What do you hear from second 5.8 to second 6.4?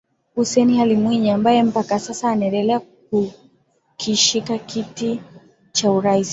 urais